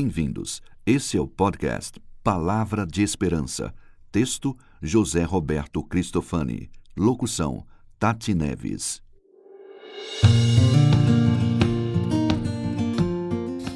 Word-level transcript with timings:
Bem-vindos. 0.00 0.62
Esse 0.86 1.16
é 1.16 1.20
o 1.20 1.26
podcast 1.26 2.00
Palavra 2.22 2.86
de 2.86 3.02
Esperança. 3.02 3.74
Texto: 4.12 4.56
José 4.80 5.24
Roberto 5.24 5.82
Cristofani. 5.82 6.70
Locução: 6.96 7.66
Tati 7.98 8.32
Neves. 8.32 9.02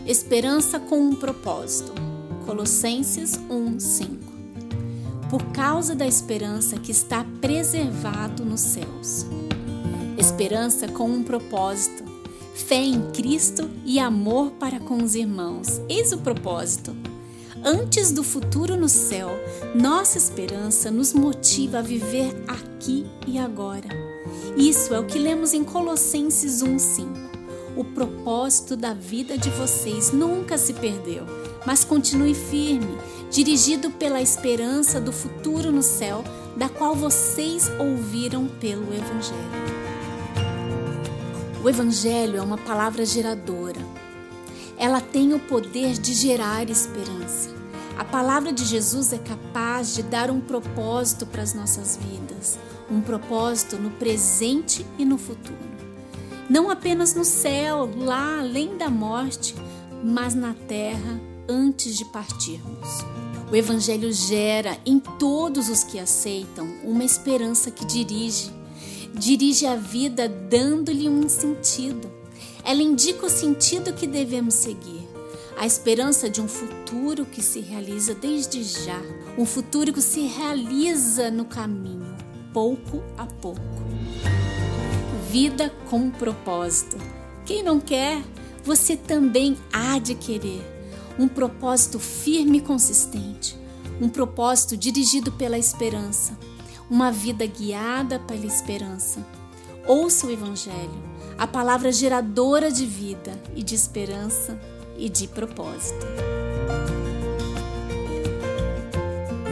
Esperança 0.07 0.79
com 0.79 1.01
um 1.01 1.17
propósito. 1.17 1.93
Colossenses 2.47 3.37
1:5. 3.51 5.29
Por 5.29 5.43
causa 5.47 5.93
da 5.93 6.07
esperança 6.07 6.79
que 6.79 6.93
está 6.93 7.25
preservado 7.41 8.45
nos 8.45 8.61
céus. 8.61 9.27
Esperança 10.17 10.87
com 10.87 11.11
um 11.11 11.25
propósito. 11.25 12.12
Fé 12.55 12.77
em 12.77 13.11
Cristo 13.13 13.69
e 13.85 13.99
amor 13.99 14.53
para 14.53 14.79
com 14.79 15.03
os 15.03 15.15
irmãos. 15.15 15.81
Eis 15.89 16.13
o 16.13 16.19
propósito. 16.19 16.95
Antes 17.65 18.13
do 18.13 18.23
futuro 18.23 18.77
no 18.77 18.89
céu, 18.89 19.31
nossa 19.75 20.19
esperança 20.19 20.91
nos 20.91 21.13
motiva 21.13 21.79
a 21.79 21.83
viver 21.83 22.35
aqui 22.47 23.07
e 23.27 23.39
agora. 23.39 23.89
Isso 24.57 24.93
é 24.93 25.01
o 25.01 25.07
que 25.07 25.19
lemos 25.19 25.55
em 25.55 25.65
Colossenses 25.65 26.63
1:5. 26.63 27.07
O 27.75 27.85
propósito 27.85 28.77
da 28.77 28.93
vida 28.93 29.39
de 29.39 29.49
vocês 29.49 30.13
nunca 30.13 30.59
se 30.59 30.75
perdeu, 30.75 31.25
mas 31.67 31.85
continue 31.85 32.35
firme, 32.35 32.99
dirigido 33.31 33.91
pela 33.93 34.21
esperança 34.21 35.01
do 35.01 35.11
futuro 35.11 35.73
no 35.73 35.83
céu, 35.83 36.23
da 36.55 36.69
qual 36.69 36.95
vocês 36.95 37.71
ouviram 37.79 38.47
pelo 38.61 38.93
Evangelho. 38.93 40.12
O 41.63 41.69
Evangelho 41.69 42.39
é 42.39 42.43
uma 42.43 42.59
palavra 42.59 43.05
geradora. 43.05 43.81
Ela 44.77 45.01
tem 45.01 45.33
o 45.33 45.39
poder 45.39 45.93
de 45.95 46.13
gerar 46.13 46.69
esperança. 46.69 47.51
A 47.97 48.05
palavra 48.05 48.53
de 48.53 48.65
Jesus 48.65 49.13
é 49.13 49.19
capaz 49.19 49.95
de 49.95 50.03
dar 50.03 50.31
um 50.31 50.41
propósito 50.41 51.27
para 51.27 51.43
as 51.43 51.55
nossas 51.55 51.97
vidas, 51.97 52.59
um 52.91 53.01
propósito 53.01 53.77
no 53.77 53.91
presente 53.91 54.85
e 54.99 55.05
no 55.05 55.19
futuro 55.19 55.73
não 56.53 56.69
apenas 56.69 57.15
no 57.15 57.25
céu, 57.25 57.89
lá 57.97 58.41
além 58.41 58.77
da 58.77 58.91
morte, 58.91 59.55
mas 60.05 60.35
na 60.35 60.53
terra 60.53 61.19
antes 61.49 61.97
de 61.97 62.05
partirmos. 62.05 62.89
O 63.51 63.57
Evangelho 63.57 64.13
gera 64.13 64.77
em 64.85 64.99
todos 64.99 65.71
os 65.71 65.83
que 65.83 65.99
aceitam 65.99 66.67
uma 66.85 67.05
esperança 67.05 67.71
que 67.71 67.87
dirige, 67.87 68.53
dirige 69.15 69.67
a 69.67 69.77
vida 69.77 70.29
dando-lhe 70.29 71.09
um 71.09 71.29
sentido. 71.29 72.11
Ela 72.65 72.83
indica 72.83 73.27
o 73.27 73.31
sentido 73.31 73.93
que 73.93 74.07
devemos 74.07 74.55
seguir, 74.55 75.09
a 75.57 75.67
esperança 75.67 76.31
de 76.31 76.41
um 76.41 76.49
futuro 76.49 77.27
que 77.27 77.43
se 77.43 77.61
realiza 77.61 78.15
desde 78.15 78.63
já, 78.63 79.01
um 79.37 79.45
futuro 79.45 79.93
que 79.93 80.03
se 80.03 80.21
realiza 80.21 81.31
no 81.31 81.45
caminho, 81.45 82.17
pouco 82.53 83.03
a 83.17 83.27
pouco 83.27 83.83
vida 85.33 85.73
com 85.89 86.11
propósito. 86.11 86.99
Quem 87.47 87.63
não 87.63 87.81
quer, 87.81 88.23
você 88.63 88.95
também 88.95 89.57
há 89.73 89.99
de 89.99 90.15
querer. 90.15 90.61
Um 91.19 91.27
propósito 91.27 91.99
firme 91.99 92.59
e 92.59 92.61
consistente, 92.61 93.57
um 93.99 94.11
propósito 94.11 94.77
dirigido 94.77 95.33
pela 95.33 95.57
esperança, 95.57 96.39
uma 96.93 97.11
vida 97.11 97.45
guiada 97.47 98.19
pela 98.19 98.45
esperança. 98.45 99.27
Ouça 99.87 100.27
o 100.27 100.31
Evangelho, 100.31 101.03
a 101.39 101.47
palavra 101.47 101.91
geradora 101.91 102.71
de 102.71 102.85
vida 102.85 103.33
e 103.57 103.63
de 103.63 103.75
esperança 103.75 104.61
e 104.99 105.09
de 105.09 105.27
propósito. 105.27 106.05